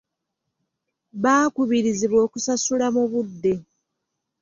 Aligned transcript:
Baakubirizibwa 1.23 2.19
okusasula 2.27 2.87
mu 2.95 3.03
budde. 3.11 3.53